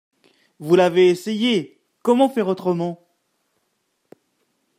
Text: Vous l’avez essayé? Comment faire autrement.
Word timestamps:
Vous 0.59 0.75
l’avez 0.75 1.09
essayé? 1.11 1.79
Comment 2.01 2.27
faire 2.27 2.47
autrement. 2.47 3.05